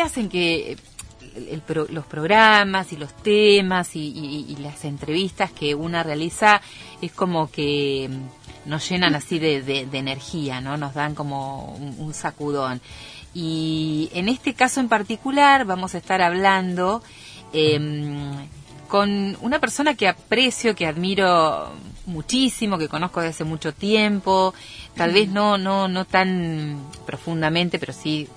[0.00, 0.78] días en que
[1.90, 6.62] los programas y los temas y, las entrevistas que una realiza
[7.02, 10.76] es como que mm, nos llenan así de, energía, ¿no?
[10.78, 12.80] Nos dan como un, sacudón.
[13.34, 17.02] Y en este caso en particular vamos a estar hablando
[17.52, 18.48] em,
[18.88, 21.72] con una persona que aprecio, que admiro
[22.06, 24.54] muchísimo, que conozco desde hace mucho tiempo,
[24.94, 28.28] tal vez no, no, no tan profundamente, pero sí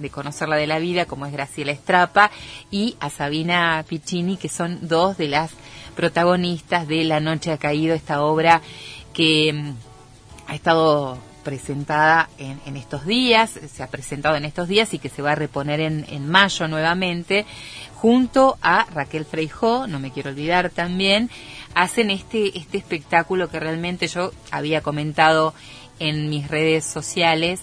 [0.00, 2.30] de conocerla de la vida, como es Graciela Estrapa,
[2.70, 5.52] y a Sabina Piccini, que son dos de las
[5.96, 8.62] protagonistas de La Noche ha Caído, esta obra
[9.12, 9.72] que mm,
[10.48, 15.22] ha estado presentada en, estos días, se ha presentado en estos días y que se
[15.22, 17.46] va a reponer en, en mayo nuevamente,
[17.94, 21.30] junto a Raquel Freijó, no me quiero olvidar también,
[21.74, 25.54] hacen este, este espectáculo que realmente yo había comentado
[25.98, 27.60] en mis redes sociales,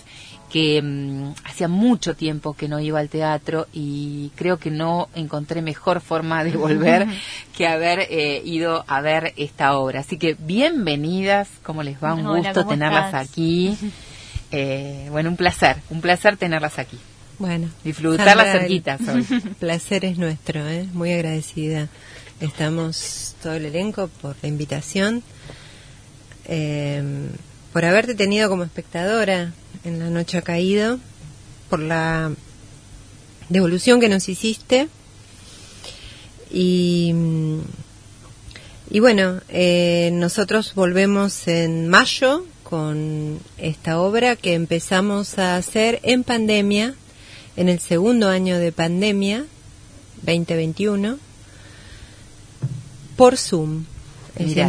[0.51, 5.61] que mm, hacía mucho tiempo que no iba al teatro y creo que no encontré
[5.61, 7.07] mejor forma de volver
[7.55, 10.01] que haber eh, ido a ver esta obra.
[10.01, 12.13] Así que bienvenidas, como les va?
[12.13, 13.77] Un gusto tenerlas aquí.
[14.51, 16.97] Eh, bueno, un placer, un placer tenerlas aquí.
[17.39, 19.23] Bueno, disfrutarlas cerquitas hoy.
[19.59, 20.87] placer es nuestro, ¿eh?
[20.93, 21.87] muy agradecida.
[22.39, 25.23] Estamos todo el elenco por la invitación,
[26.45, 27.03] eh,
[27.73, 29.51] por haberte tenido como espectadora
[29.87, 30.99] en la noche ha caído,
[31.69, 32.31] por la
[33.49, 34.87] devolución que nos hiciste.
[36.51, 37.13] Y,
[38.89, 46.23] y bueno, eh, nosotros volvemos en mayo con esta obra que empezamos a hacer en
[46.23, 46.95] pandemia,
[47.55, 49.45] en el segundo año de pandemia,
[50.21, 51.17] 2021,
[53.15, 53.85] por Zoom.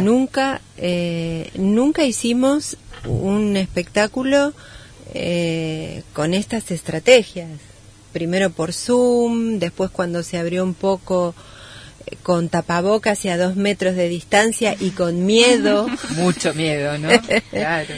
[0.01, 4.53] nunca, eh, nunca hicimos un espectáculo
[5.13, 7.49] eh, con estas estrategias.
[8.13, 11.35] Primero por Zoom, después cuando se abrió un poco
[12.05, 15.87] eh, con tapabocas y a dos metros de distancia y con miedo.
[16.15, 17.09] Mucho miedo, ¿no?
[17.51, 17.93] claro.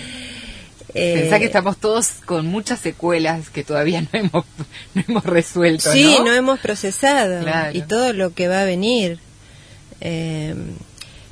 [0.93, 4.45] Eh, Pensá que estamos todos con muchas secuelas que todavía no hemos,
[4.93, 5.91] no hemos resuelto.
[5.91, 9.19] Sí, no, hemos procesado y todo lo que va a venir.
[10.01, 10.55] Eh,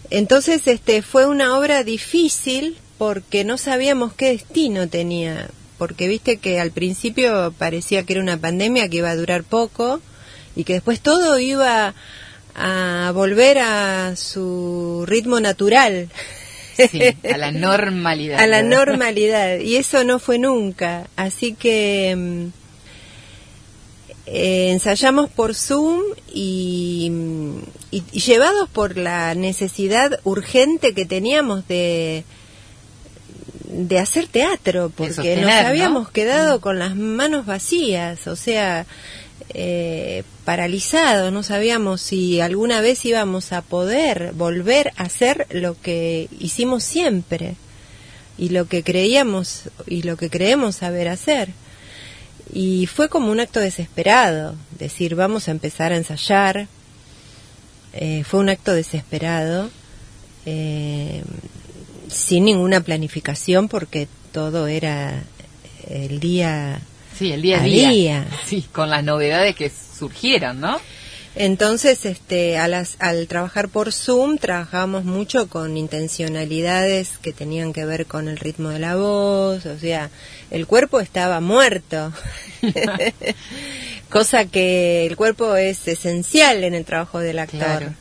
[0.09, 6.59] entonces, este fue una obra difícil porque no sabíamos qué destino tenía porque viste que
[6.59, 10.01] al principio parecía que era una pandemia que iba a durar poco
[10.55, 11.95] y que después todo iba
[12.53, 16.09] a volver a su ritmo natural.
[16.91, 17.01] Sí,
[17.33, 18.39] a la normalidad.
[18.39, 19.59] a la normalidad.
[19.59, 21.07] Y eso no fue nunca.
[21.15, 22.45] Así que mm,
[24.25, 26.01] eh, ensayamos por Zoom
[26.33, 27.11] y,
[27.89, 32.25] y, llevados por la necesidad urgente que teníamos de,
[33.87, 36.61] de hacer teatro, porque nos habíamos quedado mm.
[36.61, 38.85] con las manos vacías, o sea,
[39.53, 46.27] eh, paralizado, no sabíamos si alguna vez íbamos a poder volver a hacer lo que
[46.39, 47.55] hicimos siempre
[48.37, 51.49] y lo que creíamos y lo que creemos saber hacer.
[52.51, 56.67] Y fue como un acto desesperado, decir, vamos a empezar a ensayar.
[57.93, 59.69] Eh, fue un acto desesperado.
[60.45, 61.23] Eh,
[62.09, 65.23] sin ninguna planificación porque todo era
[65.87, 66.81] el día
[67.17, 68.27] sí el día a día.
[68.45, 70.79] sí con las novedades que surgieron no
[71.35, 78.27] entonces este al trabajar por Zoom trabajamos mucho con intencionalidades que tenían que ver con
[78.27, 80.09] el ritmo de la voz o sea
[80.51, 82.11] el cuerpo estaba muerto.
[84.09, 87.93] Cosa que el cuerpo es esencial en el trabajo del actor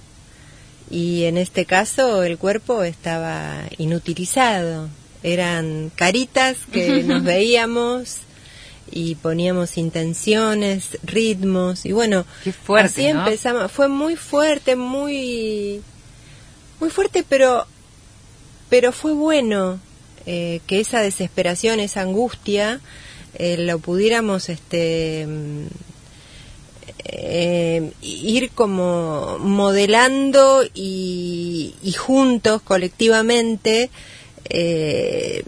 [0.91, 4.89] y en este caso el cuerpo estaba inutilizado.
[5.23, 8.19] Eran caritas que nos veíamos
[8.91, 13.71] y poníamos intenciones, ritmos y bueno, Qué fuerte, así empezamos.
[13.71, 15.83] Fue muy fuerte, muy
[16.81, 17.67] muy fuerte, pero
[18.69, 19.81] pero fue bueno
[20.27, 22.81] eh, que esa desesperación, esa angustia,
[23.35, 25.27] eh, lo pudiéramos este
[27.09, 33.91] eh, ir como modelando y, juntos, colectivamente,
[34.51, 35.43] eh,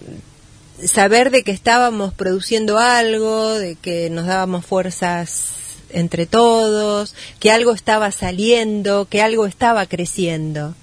[0.84, 5.48] saber de que estábamos produciendo algo, de que nos dábamos fuerzas
[5.90, 10.74] entre todos, que algo estaba saliendo, que algo estaba creciendo.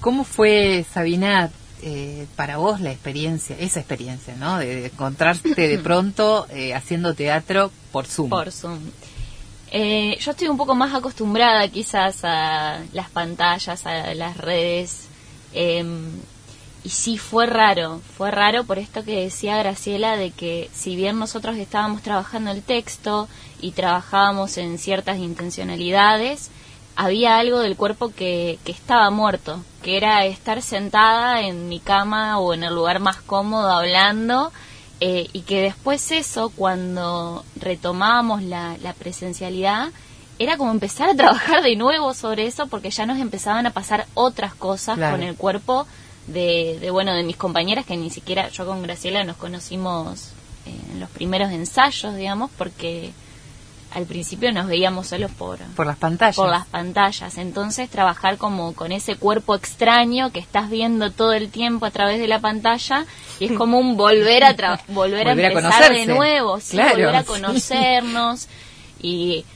[0.00, 1.50] ¿Cómo fue, Sabina,
[1.82, 4.58] eh, para vos la experiencia, esa experiencia, ¿no?
[4.58, 8.30] De, encontrarte de pronto eh, haciendo teatro por Zoom.
[8.30, 8.78] Por Zoom.
[9.70, 15.08] Eh, yo estoy un poco más acostumbrada quizás a las pantallas, a las redes.
[15.52, 16.10] Em,
[16.84, 21.18] y sí fue raro, fue raro por esto que decía Graciela de que si bien
[21.18, 23.28] nosotros estábamos trabajando el texto
[23.60, 26.50] y trabajábamos en ciertas intencionalidades,
[26.96, 32.38] había algo del cuerpo que, que estaba muerto, que era estar sentada en mi cama
[32.38, 34.50] o en el lugar más cómodo hablando
[35.00, 39.88] eh, y que después eso, cuando retomábamos la, la presencialidad,
[40.38, 44.06] era como empezar a trabajar de nuevo sobre eso porque ya nos empezaban a pasar
[44.14, 45.86] otras cosas con el cuerpo
[46.26, 50.30] de, de, bueno de mis compañeras que ni siquiera yo con Graciela nos conocimos
[50.64, 53.12] en los primeros ensayos digamos porque
[53.96, 56.36] al principio nos veíamos solo por por las pantallas.
[56.36, 57.38] por las pantallas.
[57.38, 62.20] Entonces trabajar como con ese cuerpo extraño que estás viendo todo el tiempo a través
[62.20, 63.06] de la pantalla
[63.40, 64.54] y es como un volver a
[64.88, 68.48] volver, a empezar de nuevo sí, volver a conocernos
[69.00, 69.46] y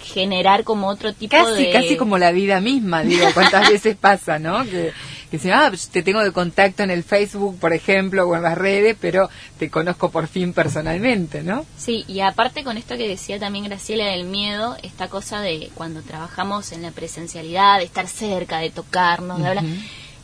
[0.00, 1.70] generar como otro tipo de...
[1.70, 4.64] Casi como la vida misma, digo, cuántas veces pasa, ¿no?
[4.64, 4.92] Que,
[5.30, 8.42] que se, ah, pues te tengo de contacto en el Facebook, por ejemplo, o en
[8.42, 9.28] las redes, pero
[9.58, 11.66] te conozco por fin personalmente, ¿no?
[11.76, 16.02] Sí, y aparte con esto que decía también Graciela del miedo, esta cosa de cuando
[16.02, 19.64] trabajamos en la presencialidad, de estar cerca, de tocarnos, de hablar...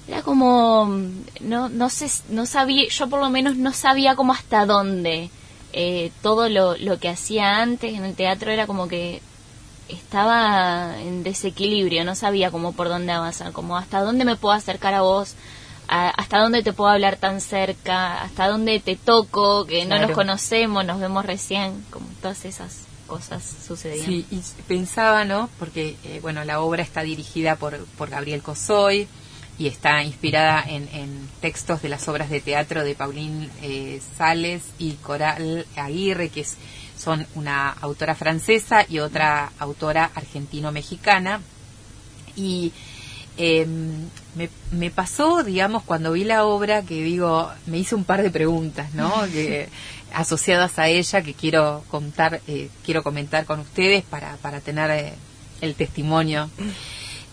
[0.06, 1.00] Era como,
[1.40, 5.30] no, no sé, no sabía, yo por lo menos no sabía como hasta dónde.
[5.72, 9.22] Eh, todo lo, lo que hacía antes en el teatro era como que
[9.88, 14.94] estaba en desequilibrio, no sabía cómo por dónde avanzar, como hasta dónde me puedo acercar
[14.94, 15.34] a vos,
[15.88, 20.84] hasta dónde te puedo hablar tan cerca, hasta dónde te toco, que no nos conocemos,
[20.84, 24.06] nos vemos recién, como todas esas cosas sucedían.
[24.06, 25.50] Sí, y pensaba, ¿no?
[25.58, 29.06] Porque, eh, bueno, la obra está dirigida por, por Gabriel Cosoy
[29.58, 34.62] y está inspirada en, en, textos de las obras de teatro de Paulín eh, Sales
[34.78, 36.56] y Coral Aguirre, que es
[37.04, 41.40] son una autora francesa y otra autora argentino-mexicana.
[42.34, 42.72] Y
[43.36, 44.08] em,
[44.72, 48.94] me, pasó, digamos, cuando vi la obra, que digo, me hice un par de preguntas,
[48.94, 49.12] ¿no?
[49.32, 49.68] que,
[50.14, 55.12] asociadas a ella que quiero contar, eh, quiero comentar con ustedes para, para tener eh,
[55.60, 56.48] el testimonio.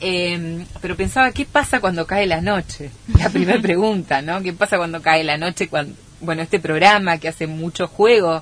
[0.02, 2.92] Em, pero pensaba, ¿qué pasa cuando cae la noche?
[3.18, 4.42] La primera pregunta, ¿no?
[4.42, 5.68] ¿Qué pasa cuando cae la noche?
[5.68, 8.42] Cuando, bueno, este programa que hace mucho juego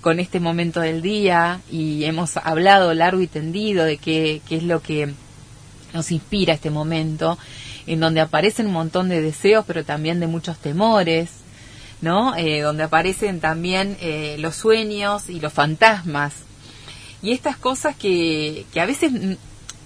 [0.00, 4.80] con este momento del día y hemos hablado largo y tendido de qué, es lo
[4.80, 5.12] que
[5.92, 7.38] nos inspira este momento,
[7.86, 11.30] en donde aparecen un montón de deseos, pero también de muchos temores,
[12.00, 12.36] ¿no?
[12.36, 16.34] Eh, donde aparecen también eh, los sueños y los fantasmas.
[17.22, 19.10] Y estas cosas que, que a veces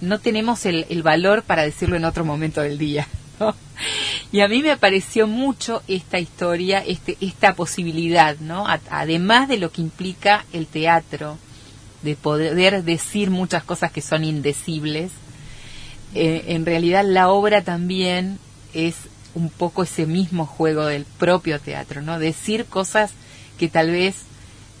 [0.01, 3.07] no tenemos el, el valor para decirlo en otro momento del día.
[4.31, 8.65] Y a mí me pareció mucho esta historia, este, esta posibilidad, ¿no?
[8.89, 11.37] además de lo que implica el teatro,
[12.01, 15.11] de poder decir muchas cosas que son indecibles,
[16.15, 18.39] eh, en realidad la obra también
[18.73, 18.95] es
[19.35, 22.19] un poco ese mismo juego del propio teatro, ¿no?
[22.19, 23.11] Decir cosas
[23.57, 24.15] que tal vez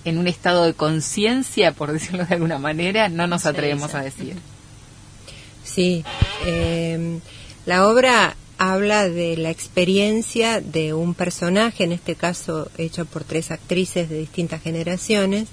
[0.05, 4.35] en un estado de conciencia, por decirlo de alguna manera, no nos atrevemos a decir.
[5.63, 6.03] Sí,
[6.45, 7.19] eh,
[7.65, 8.35] la obra
[8.71, 14.17] habla de la experiencia de un personaje, en este caso hecho por tres actrices de
[14.17, 15.49] distintas generaciones,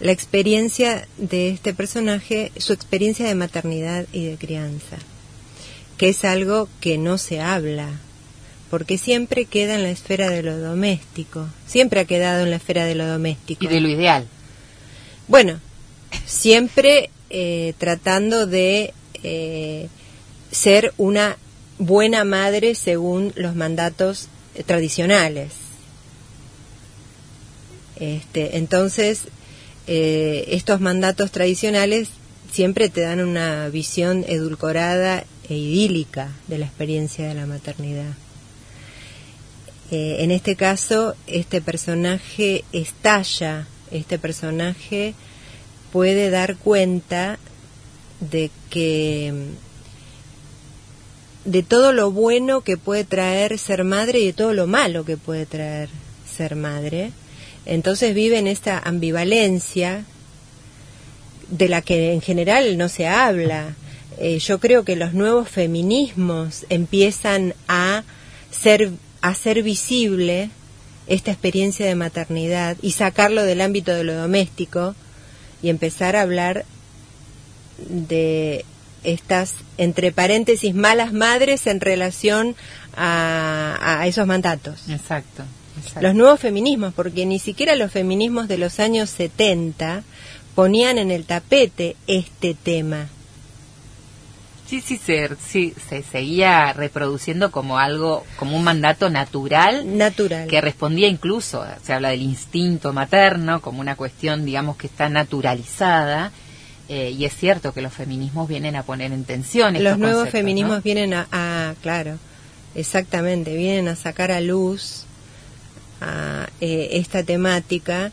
[0.00, 4.96] la experiencia de este personaje, su experiencia de maternidad y de crianza,
[5.98, 7.90] que es algo que no se habla,
[8.70, 12.86] porque siempre queda en la esfera de lo doméstico, siempre ha quedado en la esfera
[12.86, 13.66] de lo doméstico.
[13.66, 14.26] Y de lo ideal.
[15.26, 15.60] Bueno,
[16.24, 19.88] siempre eh, tratando de eh,
[20.50, 21.36] ser una
[21.78, 25.52] buena madre según los mandatos eh, tradicionales.
[27.96, 29.22] Este, entonces,
[29.86, 32.08] eh, estos mandatos tradicionales
[32.52, 38.14] siempre te dan una visión edulcorada e idílica de la experiencia de la maternidad.
[39.90, 45.14] Eh, en este caso, este personaje estalla, este personaje
[45.92, 47.38] puede dar cuenta
[48.20, 49.32] de que
[51.48, 55.16] de todo lo bueno que puede traer ser madre y de todo lo malo que
[55.16, 55.88] puede traer
[56.36, 57.12] ser madre.
[57.64, 60.04] Entonces vive en esta ambivalencia
[61.48, 63.74] de la que en general no se habla.
[64.18, 68.04] Eh, yo creo que los nuevos feminismos empiezan a
[68.50, 68.90] ser,
[69.22, 70.50] a hacer visible
[71.06, 74.94] esta experiencia de maternidad y sacarlo del ámbito de lo doméstico
[75.62, 76.66] y empezar a hablar
[77.88, 78.66] de
[79.04, 82.56] estas, entre paréntesis, malas madres en relación
[82.96, 84.88] a, esos mandatos.
[84.88, 85.44] Exacto,
[86.00, 90.02] Los nuevos feminismos, porque ni siquiera los feminismos de los años 70
[90.54, 93.08] ponían en el tapete este tema.
[94.66, 99.96] Sí, sí, se, sí, se seguía reproduciendo como algo, como un mandato natural.
[99.96, 100.46] Natural.
[100.46, 106.32] Que respondía incluso, se habla del instinto materno como una cuestión, digamos, que está naturalizada.
[106.88, 109.82] Eh, y es cierto que los feminismos vienen a poner en tensión.
[109.82, 112.18] Los nuevos feminismos vienen a, claro,
[112.74, 115.04] exactamente, vienen a sacar a luz
[116.00, 118.10] a, eh, esta temática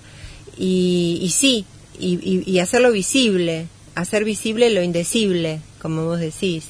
[0.58, 1.65] y, y sí,
[1.98, 6.65] y, y hacerlo visible, hacer visible lo indecible como vos decís.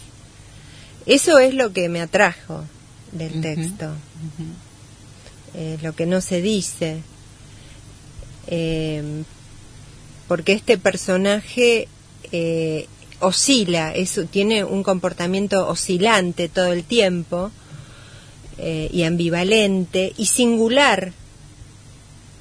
[1.06, 2.66] Eso es lo que me atrajo
[3.14, 3.94] del texto,
[5.54, 6.98] eh, lo que no se dice,
[8.48, 9.24] eh,
[10.28, 11.88] porque este personaje
[12.38, 12.88] eh,
[13.20, 13.94] oscila,
[14.30, 17.52] tiene un comportamiento oscilante todo el tiempo
[18.58, 21.12] y ambivalente y singular,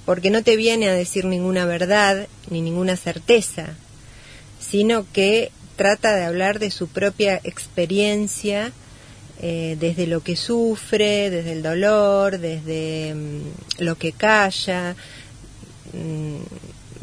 [0.07, 3.75] porque no te viene a decir ninguna verdad ni ninguna certeza,
[4.61, 8.73] sino que trata de hablar de su propia experiencia
[9.41, 14.95] eh, desde lo que sufre, desde el dolor, desde mm, lo que calla,
[15.93, 16.37] mm,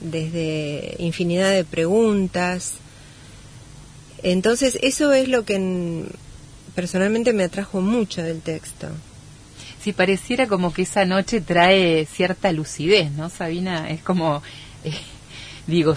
[0.02, 2.74] desde infinidad de preguntas.
[4.24, 6.06] Entonces eso es lo que mm,
[6.76, 8.88] personalmente me atrajo mucho del texto.
[9.82, 13.90] Si pareciera como que esa noche trae cierta lucidez, ¿no, Sabina?
[13.90, 14.44] Es como,
[14.84, 14.94] eh,
[15.68, 15.96] digo,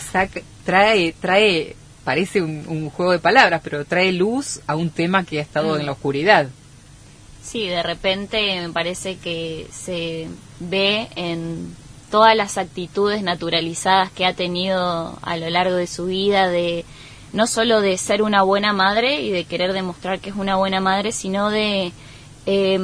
[0.64, 5.42] trae, trae parece un, juego de palabras, pero trae luz a un tema que ha
[5.42, 6.48] estado en la oscuridad.
[7.42, 10.28] Sí, de repente me parece que se
[10.60, 11.74] ve en
[12.14, 16.84] todas las actitudes naturalizadas que ha tenido a lo largo de su vida, de
[17.32, 20.78] no solo de ser una buena madre y de querer demostrar que es una buena
[20.78, 21.92] madre, sino de
[22.46, 22.78] eh,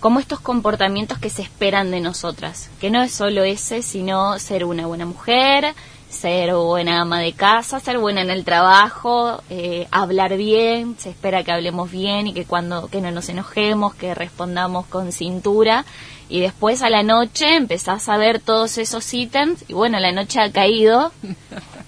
[0.00, 4.64] como estos comportamientos que se esperan de nosotras, que no es solo ese, sino ser
[4.64, 5.74] una buena mujer,
[6.16, 11.44] ser buena ama de casa, ser buena en el trabajo, eh, hablar bien, se espera
[11.44, 15.84] que hablemos bien y que cuando que no nos enojemos, que respondamos con cintura
[16.28, 20.40] y después a la noche empezás a ver todos esos ítems y bueno, la noche
[20.40, 21.12] ha caído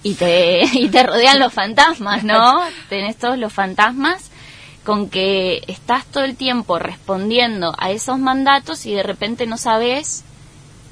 [0.03, 2.61] y te y te rodean los fantasmas, ¿no?
[2.87, 4.29] Tenés todos los fantasmas
[4.85, 10.23] con que estás todo el tiempo respondiendo a esos mandatos y de repente no sabes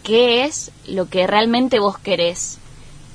[0.03, 2.59] qué es lo que realmente vos querés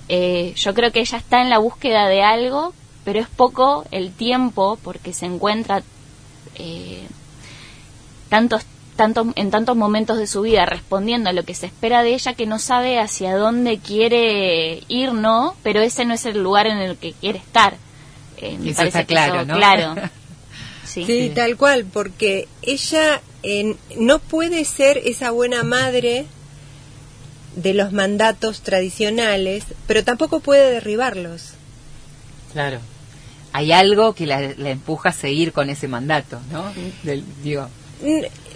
[0.09, 4.13] eh, yo creo que ella está en la búsqueda de algo, pero es poco el
[4.13, 5.83] tiempo porque se encuentra
[6.57, 7.07] eh,
[8.29, 8.65] tantos,
[8.97, 12.35] tantos, en tantos momentos de su vida respondiendo a lo que se espera de ella
[12.35, 15.55] que no sabe hacia dónde quiere ir, ¿no?
[15.63, 17.77] Pero ese no es el lugar en el que quiere estar.
[18.39, 19.57] Eh, me parece claro, ¿no?
[19.57, 19.95] claro.
[20.85, 21.33] sí.
[21.35, 23.21] tal cual, porque ella
[23.97, 26.27] no puede ser esa buena madre
[27.57, 31.51] de los mandatos tradicionales, pero tampoco puede derribarlos.
[32.53, 32.81] Claro.
[33.53, 36.73] Hay algo que la, empuja a seguir con ese mandato, ¿no?
[37.03, 37.69] Del, digo.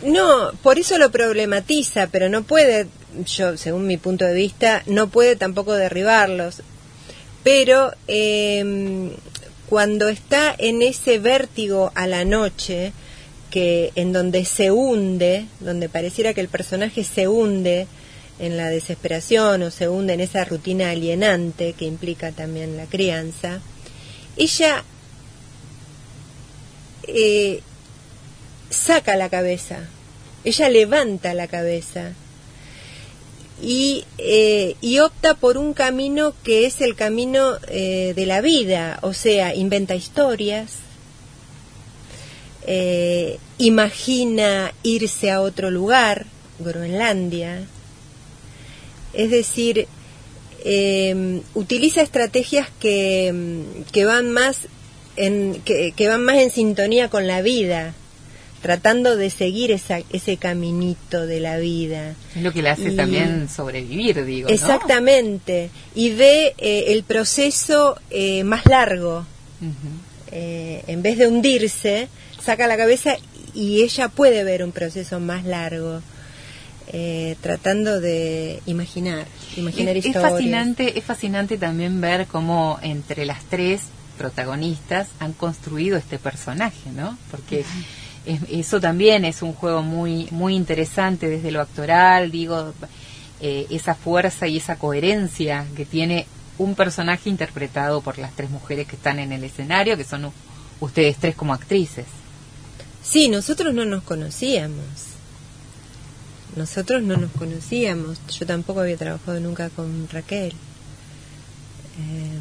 [0.03, 2.87] No, por eso lo problematiza, pero no puede,
[3.25, 6.62] yo, según mi punto de vista, no puede tampoco derribarlos.
[7.43, 9.11] Pero em,
[9.69, 12.93] cuando está en ese vértigo a la noche,
[13.50, 17.87] que en donde se hunde, donde pareciera que el personaje se hunde
[18.38, 23.61] en la desesperación o se hunde en esa rutina alienante que implica también la crianza,
[24.37, 24.85] ella
[27.05, 27.61] eh,
[28.69, 29.78] saca la cabeza,
[30.45, 32.12] ella levanta la cabeza
[33.62, 38.99] y, eh, y, opta por un camino que es el camino eh, de la vida,
[39.00, 40.73] o sea, inventa historias,
[43.59, 46.26] imagina irse a otro lugar,
[46.59, 47.64] Groenlandia,
[49.16, 49.87] es decir,
[50.64, 54.68] em, utiliza estrategias que, em, que van más
[55.16, 57.94] en, que, van más en sintonía con la vida,
[58.61, 62.14] tratando de seguir esa, ese caminito de la vida.
[62.35, 64.49] Es lo que le hace también sobrevivir, digo.
[64.49, 65.70] Exactamente.
[65.94, 69.25] Y ve eh, el proceso eh, más largo.
[70.32, 72.08] Eh, en vez de hundirse,
[72.42, 73.16] saca la cabeza
[73.54, 76.02] y ella puede ver un proceso más largo.
[76.93, 79.26] Eh, tratando de imaginar,
[79.57, 80.25] imaginar es, historias.
[80.25, 83.83] Es fascinante, es fascinante también ver cómo entre las tres
[84.16, 87.19] protagonistas han construido este personaje, ¿no?
[87.31, 87.64] Porque
[88.25, 92.73] eso también es un juego muy muy interesante desde lo actoral, digo,
[93.40, 96.26] eh, esa fuerza y esa coherencia que tiene
[96.57, 100.31] un personaje interpretado por las tres mujeres que están en el escenario, que son
[100.78, 102.07] ustedes tres como actrices.
[103.02, 105.15] Sí, nosotros no nos conocíamos
[106.55, 110.53] nosotros no nos conocíamos, yo tampoco había trabajado nunca con Raquel.
[111.99, 112.41] Em,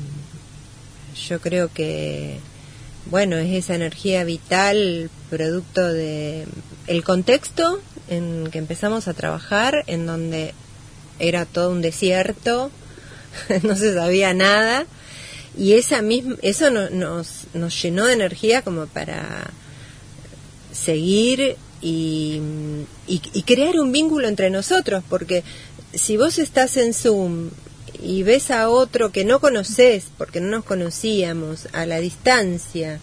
[1.28, 2.40] yo creo que
[3.06, 6.48] bueno, es esa energía vital producto de
[6.88, 10.54] el contexto en que empezamos a trabajar, en donde
[11.20, 12.72] era todo un desierto,
[13.64, 14.86] no se sabía nada,
[15.58, 19.52] y esa misma, eso nos, nos llenó de energía como para
[20.74, 22.42] seguir y,
[23.08, 25.44] y, crear un vínculo entre nosotros, porque
[25.94, 27.50] si vos estás en Zoom
[28.02, 33.00] y ves a otro que no conoces, porque no nos conocíamos, a la distancia,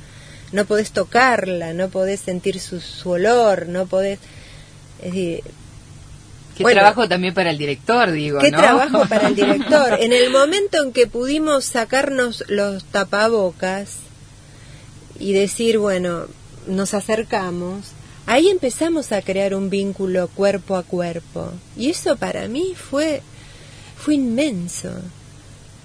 [0.52, 4.18] no podés tocarla, no podés sentir su, su olor, no podés...
[5.00, 5.42] Es decir,
[6.56, 8.38] Qué trabajo también para el director, digo.
[8.38, 9.94] Qué trabajo para el director.
[10.00, 13.96] En el momento en que pudimos sacarnos los tapabocas
[15.18, 16.26] y decir, bueno,
[16.66, 17.92] nos acercamos,
[18.26, 21.52] ahí empezamos a crear un vínculo cuerpo a cuerpo.
[21.76, 23.22] Y eso para mí fue,
[23.96, 24.90] fue inmenso,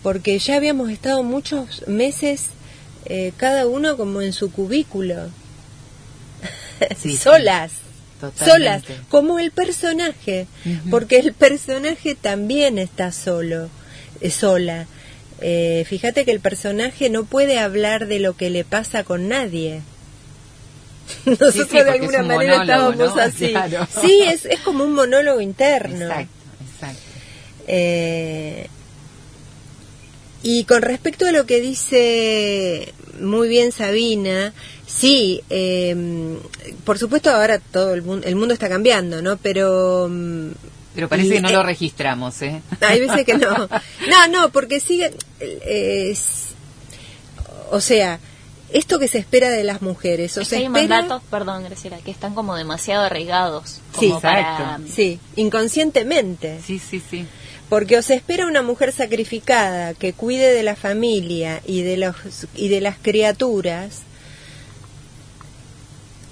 [0.03, 2.47] porque ya habíamos estado muchos meses
[3.05, 5.29] eh, cada uno como en su cubículo,
[7.19, 7.71] solas
[8.43, 10.47] solas, como el personaje,
[10.89, 13.69] porque el personaje también está solo,
[14.21, 14.87] eh, sola.
[15.39, 19.81] Eh, fíjate que el personaje no puede hablar de lo que le pasa con nadie.
[21.25, 23.53] Nosotros de alguna manera estábamos así.
[24.01, 26.05] Sí, es, es como un monólogo interno.
[26.05, 26.33] Exacto,
[26.73, 27.01] exacto.
[27.67, 28.67] Eh,
[30.43, 34.53] y con respecto a lo que dice muy bien Sabina,
[34.85, 35.95] sí, eh,
[36.85, 39.37] por supuesto ahora todo el mundo, el mundo está cambiando, ¿no?
[39.37, 40.07] Pero...
[40.09, 40.51] Mm,
[40.95, 42.61] Pero parece que no lo registramos, ¿eh?
[42.81, 43.67] Hay veces que no.
[44.09, 45.11] No, no, porque sigue...
[47.71, 48.19] o sea,
[48.71, 50.37] esto que se espera de las mujeres.
[50.37, 53.81] O es hay mandatos, perdón, Graciela, que están como demasiado arraigados.
[53.97, 54.83] sí, exacto.
[54.93, 56.59] Sí, inconscientemente.
[56.65, 57.25] Sí, sí, sí.
[57.69, 62.15] Porque os espera una mujer sacrificada que cuide de la familia y de, los,
[62.55, 64.03] y de las criaturas.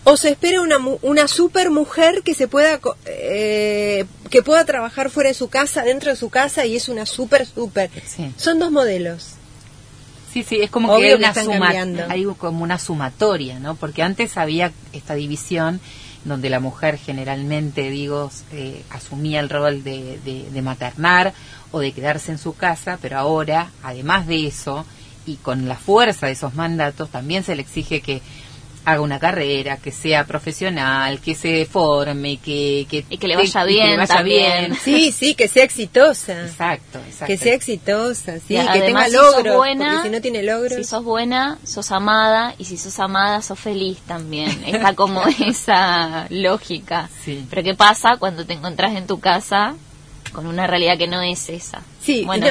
[0.06, 5.30] O se espera una, una super mujer que se pueda eh, que pueda trabajar fuera
[5.30, 7.90] de su casa, dentro de su casa y es una super super.
[8.38, 9.36] Son dos modelos.
[10.36, 11.70] Sí, sí, es como que hay una, suma,
[12.10, 13.76] hay como una sumatoria, ¿no?
[13.76, 15.80] Porque antes había esta división
[16.26, 21.34] donde la mujer generalmente, digo, eh, asumía el rol de, de, maternar
[21.72, 24.86] o de quedarse en su casa, pero ahora, además de eso,
[25.26, 28.22] y con la fuerza de esos mandatos, también se le exige que
[28.86, 33.64] haga una carrera, que sea profesional, que se forme, que, que, y que le vaya
[33.64, 34.76] bien, vaya bien.
[34.76, 36.46] Sí, sí, que sea exitosa.
[36.46, 37.26] Exacto, exacto.
[37.26, 40.78] Que sea exitosa, sí, que tenga logros, buena, si no tiene logros.
[40.78, 44.64] Si sos buena, sos amada, y si sos amada, sos feliz también.
[44.66, 47.10] Está como esa lógica.
[47.24, 47.46] Sí.
[47.50, 49.76] Pero ¿qué pasa cuando te encontrás en tu casa
[50.32, 51.82] con una realidad que no es esa?
[52.02, 52.48] Sí, bueno,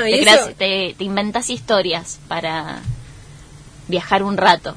[0.59, 2.81] te, te inventas historias para
[3.87, 4.75] viajar un rato.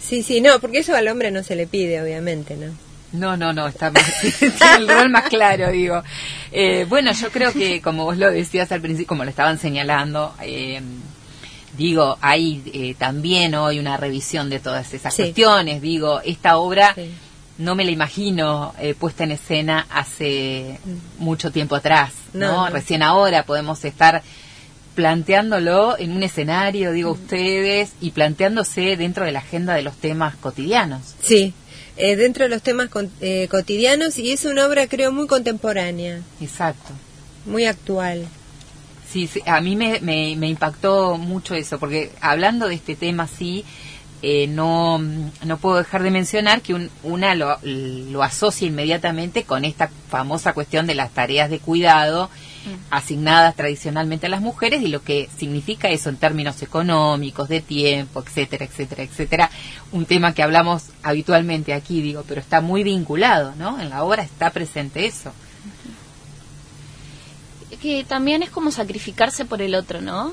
[0.00, 2.72] Sí, sí, no, porque eso al hombre no se le pide, obviamente, ¿no?
[3.12, 4.04] No, no, no, está más,
[4.78, 6.02] el rol más claro, digo.
[6.52, 10.34] Eh, bueno, yo creo que, como vos lo decías al principio, como lo estaban señalando,
[10.42, 10.80] eh,
[11.76, 15.80] digo, hay eh, también hoy una revisión de todas esas cuestiones.
[15.80, 16.94] Digo, esta obra
[17.56, 21.22] no me la imagino puesta en escena hace mm.
[21.22, 22.68] mucho tiempo atrás, ¿no?
[22.68, 24.22] Recién ahora podemos estar
[24.98, 30.34] planteándolo en un escenario, digo ustedes, y planteándose dentro de la agenda de los temas
[30.34, 31.14] cotidianos.
[31.22, 31.54] Sí,
[31.96, 32.88] eh, dentro de los temas
[33.20, 36.18] eh, cotidianos y es una obra creo muy contemporánea.
[36.40, 36.90] Exacto.
[37.46, 38.26] Muy actual.
[39.08, 43.64] Sí, a mí me, me, impactó mucho eso, porque hablando de este tema sí,
[44.22, 49.90] eh, no, no puedo dejar de mencionar que una lo, lo asocia inmediatamente con esta
[50.10, 52.30] famosa cuestión de las tareas de cuidado
[52.90, 58.20] asignadas tradicionalmente a las mujeres y lo que significa eso en términos económicos, de tiempo,
[58.20, 59.50] etcétera, etcétera, etcétera.
[59.92, 63.80] Un tema que hablamos habitualmente aquí, digo, pero está muy vinculado, ¿no?
[63.80, 65.32] En la obra está presente eso.
[67.82, 70.32] Que también es como sacrificarse por el otro, ¿no?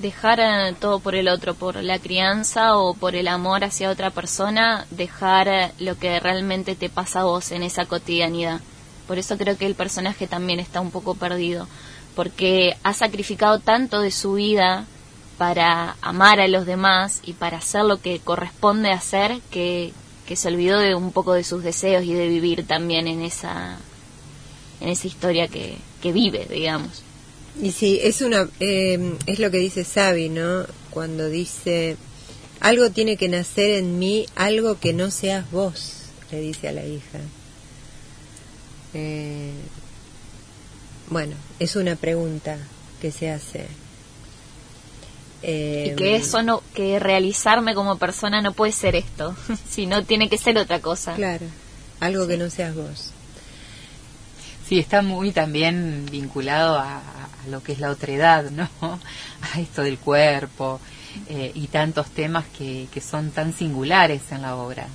[0.00, 4.10] Dejar eh, todo por el otro, por la crianza o por el amor hacia otra
[4.10, 8.60] persona, dejar eh, lo que realmente te pasa a vos en esa cotidianidad.
[9.08, 11.66] Por eso creo que el personaje también está un poco perdido,
[12.14, 14.84] porque ha sacrificado tanto de su vida
[15.38, 19.92] para amar a los demás y para hacer lo que corresponde hacer que,
[20.34, 23.78] se olvidó de un poco de sus deseos y de vivir también en esa
[24.82, 27.02] en esa historia que, que vive, digamos.
[27.62, 30.66] Y sí, es una eh, es lo que dice Sabi, ¿no?
[30.90, 31.96] Cuando dice
[32.60, 35.92] algo tiene que nacer en mí, algo que no seas vos,
[36.30, 37.20] le dice a la hija.
[38.94, 39.52] Eh,
[41.10, 42.58] bueno, es una pregunta
[43.00, 43.66] que se hace.
[45.42, 49.34] y que em, eso no, que realizarme como persona no puede ser esto,
[49.68, 51.14] sino tiene que ser otra cosa.
[51.14, 51.46] Claro,
[52.00, 53.12] algo que no seas vos.
[54.68, 57.00] Sí, está muy también vinculado a,
[57.48, 58.68] lo que es la otredad, ¿no?
[59.54, 60.80] A esto del cuerpo
[61.28, 64.88] eh, y tantos temas que, que son tan singulares en la obra.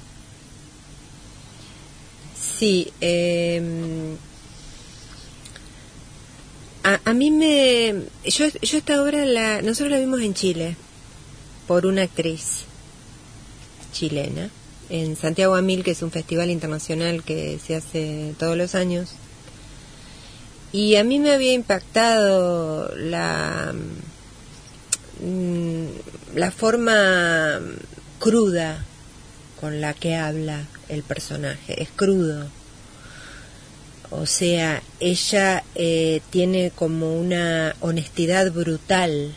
[2.59, 3.61] Sí, eh,
[6.83, 8.03] a, mí me...
[8.25, 10.75] Yo, yo esta obra, la, nosotros la vimos en Chile
[11.67, 12.65] por una actriz
[13.93, 14.49] chilena
[14.89, 19.11] en Santiago Amil, que es un festival internacional que se hace todos los años.
[20.73, 23.73] Y a mí me había impactado la,
[25.21, 27.61] mm, la forma
[28.19, 28.83] cruda
[29.61, 31.81] con la que habla el personaje.
[31.81, 32.47] Es crudo
[34.15, 39.33] o sea, ella eh, tiene como una honestidad brutal.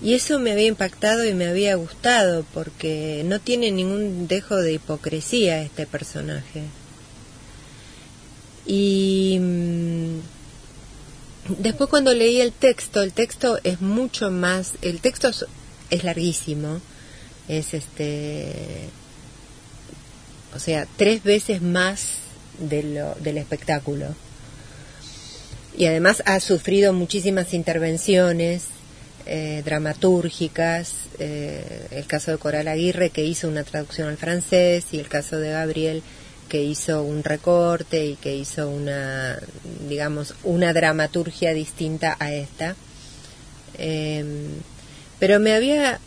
[0.00, 4.72] Y eso me había impactado y me había gustado porque no tiene ningún dejo de
[4.72, 6.62] hipocresía este personaje.
[8.66, 10.18] Y mm,
[11.58, 15.30] después cuando leí el texto, el texto es mucho más, el texto
[15.90, 16.80] es larguísimo,
[17.48, 18.88] es este,
[20.54, 22.18] o sea, tres veces más
[22.58, 24.14] del espectáculo.
[25.76, 28.64] Y además ha sufrido muchísimas intervenciones
[29.26, 35.00] eh, dramatúrgicas, eh, el caso de Coral Aguirre que hizo una traducción al francés y
[35.00, 36.02] el caso de Gabriel
[36.48, 39.38] que hizo un recorte y que hizo una,
[39.88, 42.76] digamos, una dramaturgia distinta a esta.
[43.78, 44.50] Em,
[45.18, 46.00] pero me había,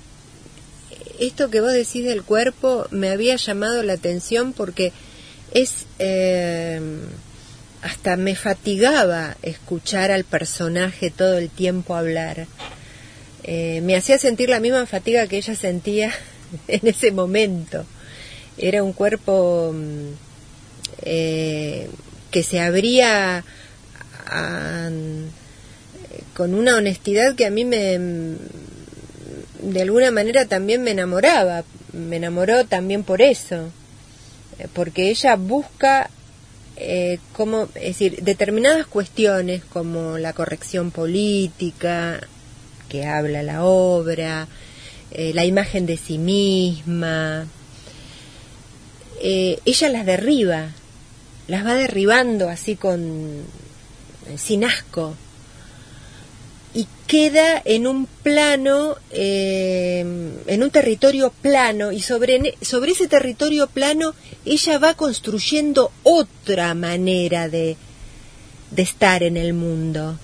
[1.20, 4.92] esto que vos decís del cuerpo, me había llamado la atención porque
[5.52, 6.80] es eh,
[7.82, 12.48] hasta me fatigaba escuchar al personaje todo el tiempo hablar.
[13.44, 16.12] Eh, me hacía sentir la misma fatiga que ella sentía
[16.68, 17.86] en ese momento.
[18.58, 20.10] Era un cuerpo mm,
[21.04, 21.90] eh,
[22.32, 23.44] que se abría
[26.34, 27.98] con una honestidad que a mí me
[29.74, 31.64] de alguna manera también me enamoraba.
[31.94, 33.72] Me enamoró también por eso
[34.74, 36.10] porque ella busca
[36.76, 42.20] eh, como, es decir, determinadas cuestiones como la corrección política
[42.90, 44.48] que habla la obra,
[45.12, 47.48] eh, la imagen de sí misma,
[49.22, 50.70] eh, ella las derriba,
[51.48, 53.44] las va derribando así con
[54.38, 55.16] sin asco
[56.78, 60.02] y queda en un plano, eh,
[60.46, 64.14] en un territorio plano, y sobre, sobre ese territorio plano
[64.46, 67.78] ella va construyendo otra manera de,
[68.70, 70.20] de estar en el mundo,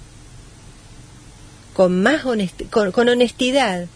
[1.74, 2.22] con más
[2.70, 3.88] con, honestidad.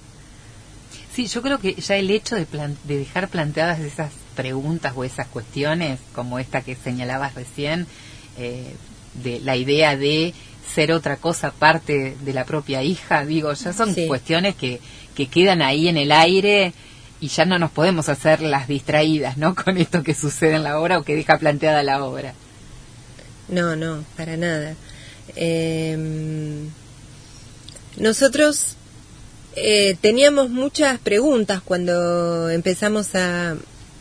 [1.13, 2.47] Sí, yo creo que ya el hecho de,
[2.85, 7.85] de dejar planteadas esas preguntas o esas cuestiones, como esta que señalabas recién,
[8.39, 8.73] eh,
[9.13, 10.33] de la idea de
[10.73, 14.79] ser otra cosa aparte de la propia hija, digo, ya son cuestiones que,
[15.15, 16.73] que quedan ahí en el aire
[17.19, 19.55] y ya no nos podemos hacer las distraídas, ¿no?
[19.63, 22.33] Con esto que sucede en la obra o que deja planteada la obra.
[23.49, 24.75] No, no, para nada.
[25.35, 26.69] Em,
[27.97, 28.75] nosotros
[29.55, 33.55] eh, teníamos muchas preguntas cuando empezamos a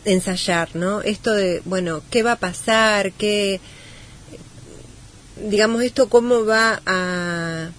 [0.05, 1.01] ensayar, ¿no?
[1.01, 3.13] Esto de, bueno, ¿qué va a pasar?
[3.13, 3.61] ¿Qué,
[5.37, 7.71] digamos, esto cómo va a,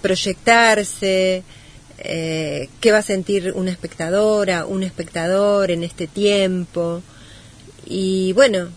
[0.00, 1.42] proyectarse,
[1.98, 7.02] eh, qué va a sentir una espectadora, un espectador en este tiempo.
[7.86, 8.68] Y bueno,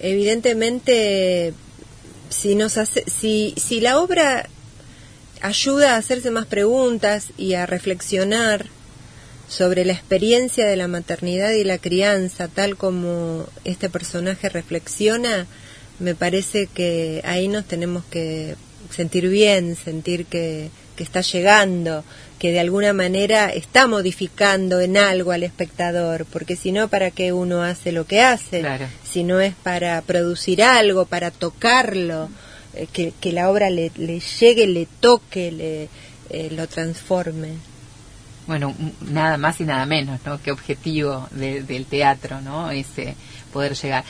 [0.00, 1.54] evidentemente,
[2.28, 4.48] si, nos hace, si, si la obra
[5.40, 8.66] ayuda a hacerse más preguntas y a reflexionar
[9.48, 15.46] sobre la experiencia de la maternidad y la crianza, tal como este personaje reflexiona,
[15.98, 18.56] me parece que ahí nos tenemos que
[18.90, 22.02] sentir bien, sentir que, está llegando,
[22.40, 27.32] que de alguna manera está modificando en algo al espectador, porque si no, ¿para qué
[27.32, 28.64] uno hace lo que hace?
[29.08, 32.28] Si no es para producir algo, para tocarlo,
[32.74, 33.90] eh, que, la obra le,
[34.40, 35.88] llegue, le toque, le,
[36.30, 37.50] eh, lo transforme.
[38.48, 40.42] Bueno, nada más y nada menos, ¿no?
[40.42, 42.72] Que objetivo del teatro, ¿no?
[42.72, 43.14] Ese
[43.52, 44.04] poder llegar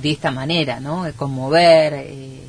[0.00, 1.06] de esta manera, ¿no?
[1.16, 2.40] Conmover, eh,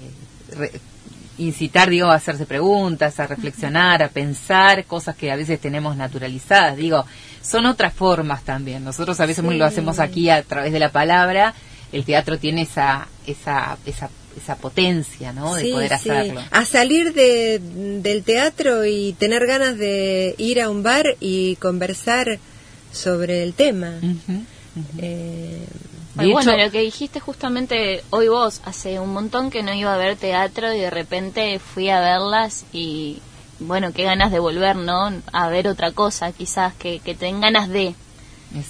[1.37, 6.77] incitar, digo, a hacerse preguntas, a reflexionar, a pensar cosas que a veces tenemos naturalizadas.
[6.77, 7.05] Digo,
[7.41, 8.83] son otras formas también.
[8.83, 11.53] Nosotros a veces lo hacemos aquí a través de la palabra.
[11.91, 15.55] El teatro tiene esa, esa, esa esa potencia, ¿no?
[15.55, 16.41] De poder hacerlo.
[16.51, 17.59] A salir de,
[18.01, 22.39] del teatro y tener ganas de ir a un bar y conversar
[22.91, 23.99] sobre el tema.
[24.99, 25.65] Eh,
[26.25, 30.15] bueno, lo que dijiste justamente hoy vos, hace un montón que no iba a ver
[30.15, 33.21] teatro y de repente fui a verlas y
[33.59, 35.11] bueno, qué ganas de volver, ¿no?
[35.31, 37.95] A ver otra cosa, quizás, que, que tengan ganas de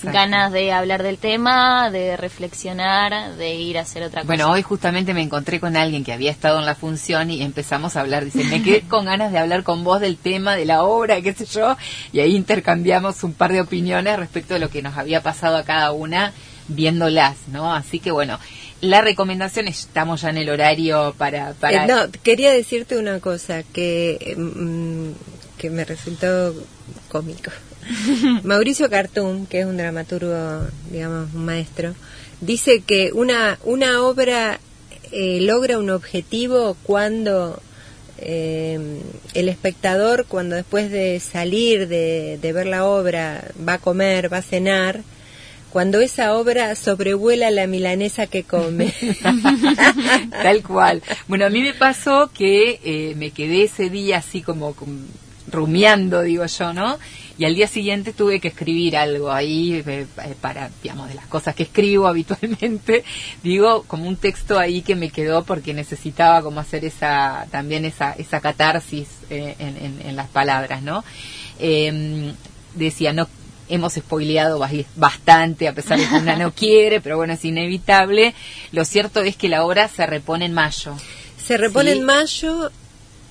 [0.04, 4.28] ganas de hablar del tema, de reflexionar, de ir a hacer otra cosa.
[4.28, 7.96] Bueno, hoy justamente me encontré con alguien que había estado en la función y empezamos
[7.96, 8.26] a hablar.
[8.26, 11.34] Dice, me quedé con ganas de hablar con vos del tema, de la obra, qué
[11.34, 11.78] sé yo,
[12.12, 15.64] y ahí intercambiamos un par de opiniones respecto de lo que nos había pasado a
[15.64, 16.34] cada una
[16.68, 17.74] viéndolas, ¿no?
[17.74, 18.40] Así que bueno,
[18.82, 21.54] la recomendación, estamos ya en el horario para...
[21.54, 21.86] para...
[21.86, 26.54] Eh, no, quería decirte una cosa que, mm, que me resultó
[27.10, 27.52] cómico.
[28.44, 31.96] Mauricio Cartún, que es un dramaturgo, digamos, un maestro,
[32.42, 34.60] dice que una, una obra
[35.12, 37.62] eh, logra un objetivo cuando
[38.20, 39.00] eh,
[39.34, 44.38] el espectador, cuando después de salir de, de, ver la obra, va a comer, va
[44.38, 45.02] a cenar,
[45.78, 48.92] cuando esa obra sobrevuela la milanesa que come.
[50.32, 51.04] Tal cual.
[51.28, 54.76] Bueno, a mí me pasó que eh, me quedé ese día así como
[55.52, 56.98] rumiando, digo yo, ¿no?
[57.38, 61.28] y al día siguiente tuve que escribir algo ahí eh, eh, para, digamos, de las
[61.28, 63.04] cosas que escribo habitualmente,
[63.44, 68.14] digo, como un texto ahí que me quedó porque necesitaba como hacer esa, también esa,
[68.14, 71.04] esa catarsis eh, en, las palabras, ¿no?
[71.60, 72.34] Em,
[72.74, 73.28] decía, no,
[73.70, 74.60] hemos spoileado
[74.96, 78.34] bastante, a pesar de que una no quiere, pero bueno, es inevitable.
[78.72, 80.96] Lo cierto es que la obra se repone en mayo.
[81.46, 82.72] Se repone en mayo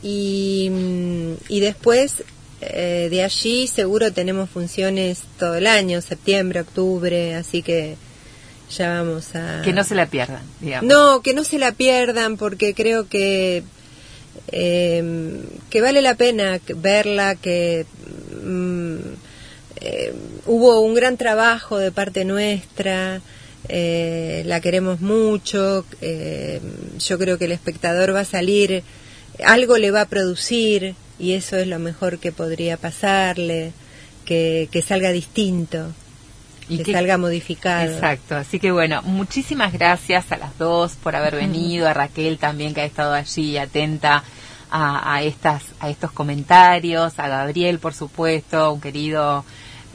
[0.03, 2.25] y, mm, y después
[2.61, 7.97] eh, de allí seguro tenemos funciones todo el año, septiembre, octubre, así que
[8.77, 9.63] ya vamos a...
[9.63, 10.91] Que no se la pierdan, digamos.
[10.91, 13.63] No, que no se la pierdan porque creo que,
[14.49, 17.85] eh, que vale la pena verla, que
[18.43, 18.97] mm,
[19.77, 20.15] eh,
[20.47, 23.21] hubo un gran trabajo de parte nuestra.
[23.69, 25.85] la queremos mucho,
[26.99, 28.85] yo creo que el espectador va a salir,
[29.45, 33.73] algo le va a producir, y eso es lo mejor que podría pasarle,
[34.25, 35.93] que, que salga distinto.
[36.69, 37.93] Y que, salga modificado.
[37.93, 42.75] Exacto, así que bueno, muchísimas gracias a las dos por haber venido, a Raquel también
[42.75, 44.25] que ha estado allí atenta
[44.69, 49.45] a, a, estas, a estos comentarios, a Gabriel por supuesto, un querido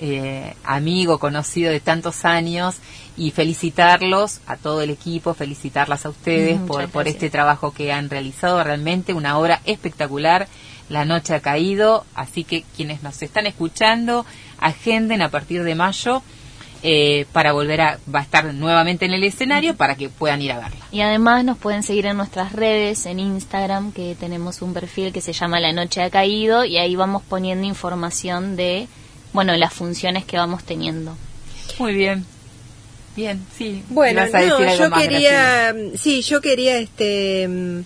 [0.02, 2.76] eh, amigo, conocido de tantos años,
[3.18, 8.10] y felicitarlos a todo el equipo, felicitarlas a ustedes por, por este trabajo que han
[8.10, 10.48] realizado, realmente una obra espectacular
[10.90, 14.26] la noche ha caído, así que quienes nos están escuchando,
[14.60, 16.22] agenden a partir de mayo
[16.84, 20.52] eh, para volver a, va a estar nuevamente en el escenario para que puedan ir
[20.52, 20.86] a verla.
[20.92, 25.22] Y además nos pueden seguir en nuestras redes, en Instagram, que tenemos un perfil que
[25.22, 28.88] se llama La Noche ha Caído y ahí vamos poniendo información de,
[29.34, 31.16] bueno, las funciones que vamos teniendo.
[31.80, 32.26] Muy bien.
[33.16, 33.84] Bien, sí.
[33.90, 34.24] Bueno,
[34.78, 37.84] yo quería, sí, yo quería este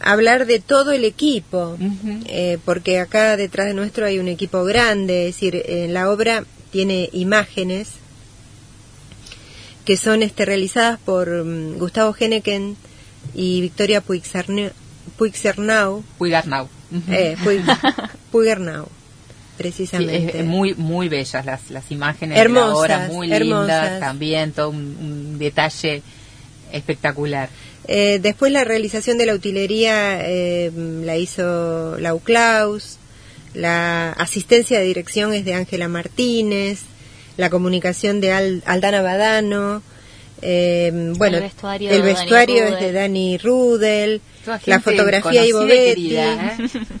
[0.00, 1.76] hablar de todo el equipo,
[2.26, 6.44] eh, porque acá detrás de nuestro hay un equipo grande, es decir, en la obra
[6.70, 7.88] tiene imágenes
[9.84, 12.76] que son este, realizadas por mm, Gustavo Geneken
[13.34, 14.72] y Victoria Puigcernau.
[15.16, 16.68] Puigcernau.
[17.08, 17.36] Eh,
[19.56, 20.42] precisamente.
[20.42, 25.38] muy, muy bellas las, las imágenes hermosas, de la obra, muy lindas también, todo un
[25.38, 26.02] detalle
[26.72, 27.48] espectacular.
[27.88, 32.98] Eh, después la realización de la utilería eh, la hizo Lau Klaus,
[33.54, 36.80] la asistencia de dirección es de Ángela Martínez,
[37.36, 39.82] la comunicación de Aldana Badano,
[40.42, 44.20] eh, bueno, el vestuario, es de Dani Rudel,
[44.66, 46.16] la fotografía y Bovetti,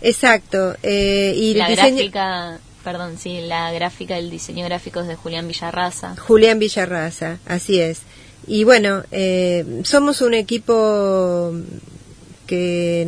[0.00, 6.14] exacto, y la gráfica, perdón, sí, la gráfica, el diseño gráfico es de Julián Villarraza.
[6.16, 8.00] Julián Villarraza, así es.
[8.46, 11.52] Y bueno, eh, somos un equipo
[12.46, 13.06] que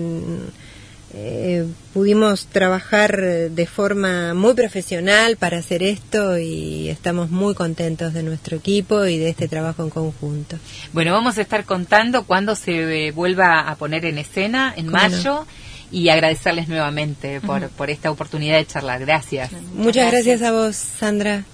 [1.15, 8.23] eh, pudimos trabajar de forma muy profesional para hacer esto y estamos muy contentos de
[8.23, 10.57] nuestro equipo y de este trabajo en conjunto.
[10.93, 15.47] Bueno, vamos a estar contando cuándo se vuelva a poner en escena, en mayo.
[15.91, 19.01] Y agradecerles nuevamente por, por esta oportunidad de charlar.
[19.01, 19.51] Gracias.
[19.73, 21.45] Muchas gracias a vos, Sandra.